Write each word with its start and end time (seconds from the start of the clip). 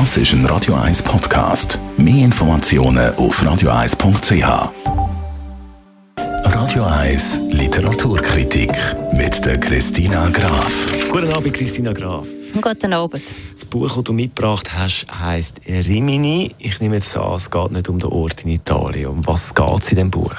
Das 0.00 0.16
ist 0.16 0.32
ein 0.32 0.44
Radio 0.46 0.74
1 0.74 1.04
Podcast. 1.04 1.78
Mehr 1.96 2.24
Informationen 2.24 3.14
auf 3.14 3.40
radio1.ch. 3.40 4.72
Radio 6.16 6.84
1 6.84 7.38
Literaturkritik 7.52 8.72
mit 9.12 9.44
der 9.44 9.60
Christina 9.60 10.28
Graf. 10.30 10.72
Guten 11.12 11.32
Abend, 11.32 11.54
Christina 11.54 11.92
Graf. 11.92 12.26
Guten 12.60 12.92
Abend. 12.92 13.22
Das 13.52 13.64
Buch, 13.64 13.94
das 13.94 14.02
du 14.02 14.12
mitgebracht 14.12 14.68
hast, 14.76 15.06
heisst 15.20 15.60
Rimini. 15.68 16.56
Ich 16.58 16.80
nehme 16.80 16.96
jetzt 16.96 17.16
an, 17.16 17.36
es 17.36 17.48
geht 17.48 17.70
nicht 17.70 17.88
um 17.88 18.00
den 18.00 18.10
Ort 18.10 18.42
in 18.42 18.50
Italien. 18.50 19.10
Um 19.10 19.26
was 19.28 19.54
geht 19.54 19.80
es 19.80 19.90
in 19.90 19.96
diesem 19.96 20.10
Buch? 20.10 20.34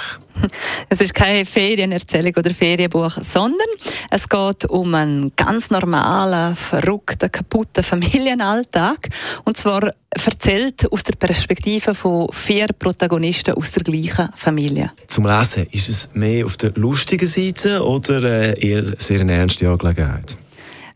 Es 0.90 1.02
ist 1.02 1.14
keine 1.14 1.46
Ferienerzählung 1.46 2.34
oder 2.38 2.52
Ferienbuch, 2.52 3.12
sondern 3.12 3.68
es 4.12 4.28
geht 4.28 4.66
um 4.70 4.94
einen 4.94 5.32
ganz 5.36 5.70
normalen, 5.70 6.56
verrückten, 6.56 7.32
kaputten 7.32 7.84
Familienalltag. 7.84 9.10
Und 9.46 9.58
zwar 9.58 9.92
erzählt 10.10 10.92
aus 10.92 11.04
der 11.04 11.16
Perspektive 11.16 11.94
von 11.94 12.28
vier 12.32 12.68
Protagonisten 12.78 13.56
aus 13.56 13.72
der 13.72 13.84
gleichen 13.84 14.30
Familie. 14.36 14.92
Zum 15.08 15.26
Lesen, 15.26 15.68
ist 15.72 15.90
es 15.90 16.10
mehr 16.14 16.46
auf 16.46 16.58
der 16.58 16.72
lustigen 16.76 17.28
Seite 17.28 17.84
oder 17.84 18.24
äh, 18.24 18.60
eher 18.60 18.84
sehr 18.98 19.22
eine 19.22 19.34
ernste 19.34 19.70
Angelegenheit? 19.70 20.38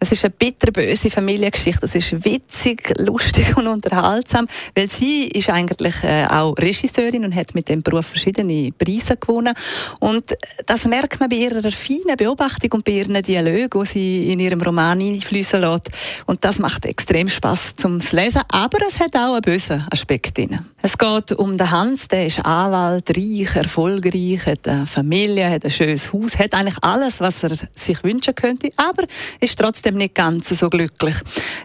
Es 0.09 0.13
ist 0.13 0.25
eine 0.25 0.31
bitterböse 0.31 1.11
Familiengeschichte. 1.11 1.85
Es 1.85 1.93
ist 1.93 2.25
witzig, 2.25 2.95
lustig 2.97 3.55
und 3.55 3.67
unterhaltsam, 3.67 4.47
weil 4.73 4.89
sie 4.89 5.27
ist 5.27 5.51
eigentlich 5.51 6.03
äh, 6.03 6.25
auch 6.25 6.57
Regisseurin 6.57 7.25
und 7.25 7.35
hat 7.35 7.53
mit 7.53 7.69
dem 7.69 7.83
Beruf 7.83 8.07
verschiedene 8.07 8.71
Preise 8.71 9.17
gewonnen. 9.17 9.53
Und 9.99 10.35
das 10.65 10.85
merkt 10.85 11.19
man 11.19 11.29
bei 11.29 11.35
ihrer 11.35 11.61
feinen 11.69 12.17
Beobachtung 12.17 12.71
und 12.71 12.85
bei 12.85 12.93
ihren 12.93 13.21
Dialogen, 13.21 13.83
die 13.83 13.85
sie 13.85 14.33
in 14.33 14.39
ihrem 14.39 14.59
Roman 14.59 14.99
einfließen 14.99 15.61
lässt. 15.61 15.89
Und 16.25 16.43
das 16.43 16.57
macht 16.57 16.87
extrem 16.87 17.29
Spaß 17.29 17.75
zum 17.75 17.99
Lesen. 18.11 18.41
Aber 18.47 18.79
es 18.87 18.99
hat 18.99 19.15
auch 19.15 19.33
einen 19.33 19.41
bösen 19.41 19.85
Aspekt 19.91 20.39
drin. 20.39 20.59
Es 20.81 20.97
geht 20.97 21.33
um 21.33 21.55
den 21.55 21.69
Hans, 21.69 22.07
der 22.07 22.25
ist 22.25 22.43
Anwalt, 22.43 23.15
reich, 23.15 23.55
erfolgreich, 23.55 24.43
hat 24.47 24.67
eine 24.67 24.87
Familie, 24.87 25.51
hat 25.51 25.65
ein 25.65 25.69
schönes 25.69 26.11
Haus, 26.11 26.39
hat 26.39 26.55
eigentlich 26.55 26.77
alles, 26.81 27.19
was 27.19 27.43
er 27.43 27.51
sich 27.75 28.03
wünschen 28.03 28.33
könnte, 28.33 28.71
aber 28.77 29.03
ist 29.39 29.59
trotzdem 29.59 29.98
nicht 29.99 30.15
ganz 30.15 30.49
so 30.49 30.69
glücklich. 30.69 31.15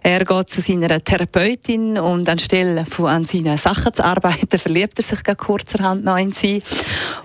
Er 0.03 0.25
geht 0.25 0.51
zu 0.51 0.61
seiner 0.61 1.03
Therapeutin 1.03 1.99
und 1.99 2.29
anstelle 2.29 2.85
von 2.85 3.07
an 3.07 3.25
seinen 3.25 3.57
Sachen 3.57 3.95
zu 3.95 4.05
arbeiten, 4.05 4.59
verliebt 4.59 4.99
er 4.99 5.03
sich 5.03 5.23
kurzerhand 5.37 6.05
noch 6.05 6.19
in 6.19 6.33
sie. 6.33 6.63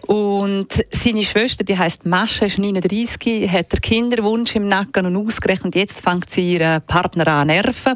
Und 0.07 0.67
seine 0.91 1.23
Schwester, 1.23 1.63
die 1.63 1.77
heißt 1.77 2.05
Mascha, 2.05 2.45
ist 2.45 2.57
39, 2.57 3.51
hat 3.51 3.71
der 3.71 3.79
Kinderwunsch 3.79 4.55
im 4.55 4.67
Nacken 4.67 5.05
und 5.05 5.17
ausgerechnet 5.17 5.75
jetzt 5.75 6.01
fängt 6.01 6.29
sie 6.31 6.53
ihren 6.53 6.81
Partner 6.83 7.27
an 7.27 7.47
nerven. 7.47 7.95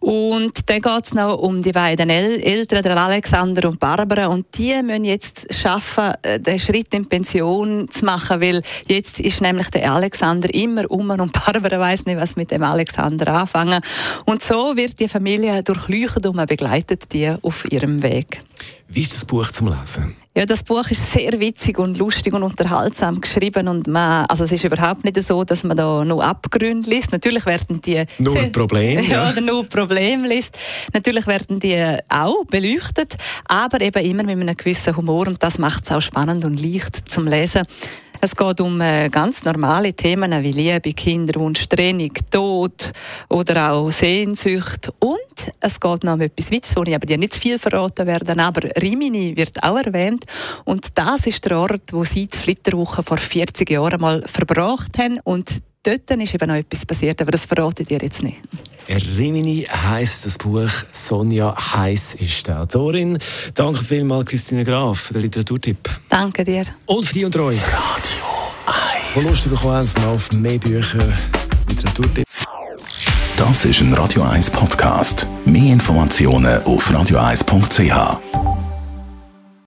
Und 0.00 0.68
dann 0.70 0.80
geht 0.80 1.04
es 1.04 1.14
noch 1.14 1.38
um 1.38 1.62
die 1.62 1.72
beiden 1.72 2.10
El 2.10 2.40
Eltern, 2.40 2.82
der 2.82 2.96
Alexander 2.96 3.68
und 3.68 3.80
Barbara. 3.80 4.26
Und 4.26 4.46
die 4.56 4.80
müssen 4.82 5.04
jetzt 5.04 5.52
schaffen, 5.54 6.14
äh, 6.22 6.38
den 6.38 6.58
Schritt 6.58 6.94
in 6.94 7.08
Pension 7.08 7.88
zu 7.90 8.04
machen, 8.04 8.40
weil 8.40 8.62
jetzt 8.86 9.20
ist 9.20 9.40
nämlich 9.40 9.68
der 9.70 9.92
Alexander 9.92 10.52
immer 10.54 10.90
um 10.90 11.10
und 11.10 11.32
Barbara 11.32 11.78
weiß 11.80 12.06
nicht, 12.06 12.20
was 12.20 12.35
mit 12.36 12.50
dem 12.50 12.62
Alexander 12.62 13.34
anfangen. 13.34 13.80
Und 14.24 14.42
so 14.42 14.76
wird 14.76 14.98
die 15.00 15.08
Familie 15.08 15.62
durchleuchtet 15.62 16.26
und 16.26 16.36
man 16.36 16.46
begleitet 16.46 17.12
die 17.12 17.34
auf 17.42 17.70
ihrem 17.70 18.02
Weg. 18.02 18.42
Wie 18.88 19.02
ist 19.02 19.14
das 19.14 19.24
Buch 19.24 19.50
zum 19.50 19.68
Lesen? 19.68 20.14
Ja, 20.36 20.44
das 20.44 20.62
Buch 20.62 20.86
ist 20.90 21.12
sehr 21.12 21.40
witzig 21.40 21.78
und 21.78 21.96
lustig 21.96 22.34
und 22.34 22.42
unterhaltsam 22.42 23.20
geschrieben 23.22 23.68
und 23.68 23.86
man, 23.86 24.26
also 24.26 24.44
es 24.44 24.52
ist 24.52 24.64
überhaupt 24.64 25.02
nicht 25.02 25.20
so, 25.22 25.44
dass 25.44 25.64
man 25.64 25.78
da 25.78 26.04
nur 26.04 26.22
Abgründe 26.22 26.90
liest. 26.90 27.10
Natürlich 27.10 27.46
werden 27.46 27.80
die 27.80 28.04
nur 28.18 28.36
Problem, 28.52 29.00
ja, 29.08 29.24
ja. 29.24 29.30
oder 29.30 29.40
nur 29.40 29.64
Problem 29.64 30.24
liest. 30.24 30.56
Natürlich 30.92 31.26
werden 31.26 31.58
die 31.58 31.82
auch 32.10 32.44
beleuchtet, 32.50 33.16
aber 33.46 33.80
eben 33.80 34.04
immer 34.04 34.24
mit 34.24 34.38
einem 34.38 34.56
gewissen 34.56 34.94
Humor 34.94 35.26
und 35.26 35.42
das 35.42 35.56
macht 35.56 35.84
es 35.84 35.90
auch 35.90 36.02
spannend 36.02 36.44
und 36.44 36.62
leicht 36.62 37.10
zum 37.10 37.26
Lesen. 37.26 37.62
Es 38.26 38.34
geht 38.34 38.60
um 38.60 38.80
äh, 38.80 39.08
ganz 39.08 39.44
normale 39.44 39.92
Themen 39.92 40.42
wie 40.42 40.50
Liebe, 40.50 40.92
Kinderwunsch, 40.92 41.68
Trennung, 41.68 42.10
Tod 42.28 42.90
oder 43.28 43.70
auch 43.70 43.88
Sehnsucht. 43.92 44.92
Und 44.98 45.52
es 45.60 45.78
geht 45.78 46.02
noch 46.02 46.14
um 46.14 46.20
etwas 46.20 46.50
Witz, 46.50 46.74
wo 46.74 46.82
ich 46.82 46.96
aber 46.96 47.06
dir 47.06 47.18
nicht 47.18 47.34
zu 47.34 47.40
viel 47.40 47.56
verraten 47.60 48.04
werde. 48.04 48.36
Aber 48.36 48.62
Rimini 48.82 49.36
wird 49.36 49.62
auch 49.62 49.76
erwähnt. 49.76 50.24
Und 50.64 50.88
das 50.96 51.24
ist 51.28 51.44
der 51.44 51.56
Ort, 51.56 51.92
wo 51.92 52.02
sie 52.02 52.26
die 52.26 52.36
Flitterwoche 52.36 53.04
vor 53.04 53.18
40 53.18 53.70
Jahren 53.70 54.00
mal 54.00 54.24
verbracht 54.26 54.98
haben. 54.98 55.20
Und 55.22 55.62
dort 55.84 56.10
ist 56.10 56.34
eben 56.34 56.48
noch 56.48 56.56
etwas 56.56 56.84
passiert, 56.84 57.22
aber 57.22 57.30
das 57.30 57.46
verrate 57.46 57.82
ich 57.82 57.88
dir 57.88 58.00
jetzt 58.02 58.24
nicht. 58.24 58.42
Rimini 58.88 59.66
heisst 59.68 60.26
das 60.26 60.38
Buch. 60.38 60.70
Sonja 60.92 61.54
Heiss 61.74 62.14
ist 62.14 62.46
die 62.46 62.52
Autorin. 62.52 63.18
Danke 63.54 63.82
vielmals, 63.82 64.26
Christine 64.26 64.64
Graf, 64.64 65.00
für 65.00 65.14
den 65.14 65.22
Literaturtipp. 65.22 65.90
Danke 66.08 66.44
dir. 66.44 66.64
Und 66.86 67.04
für 67.04 67.14
dich 67.14 67.24
und 67.24 67.36
euch. 67.36 67.60
Radio 69.16 69.22
1. 69.22 69.24
Wo 69.24 69.30
Lust 69.30 69.50
bekommen 69.50 69.88
auf 70.14 70.32
mehr 70.32 70.58
Bücher, 70.58 70.98
Literaturtipp. 71.68 72.26
Das 73.36 73.64
ist 73.64 73.80
ein 73.80 73.94
Radio 73.94 74.22
1 74.22 74.50
Podcast. 74.50 75.26
Mehr 75.44 75.72
Informationen 75.72 76.62
auf 76.64 76.90
radio1.ch. 76.90 78.45